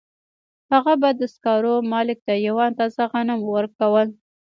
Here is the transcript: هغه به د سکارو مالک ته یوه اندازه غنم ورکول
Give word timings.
هغه 0.73 0.93
به 1.01 1.09
د 1.19 1.21
سکارو 1.33 1.73
مالک 1.91 2.19
ته 2.27 2.33
یوه 2.47 2.61
اندازه 2.69 3.01
غنم 3.11 3.39
ورکول 3.53 4.07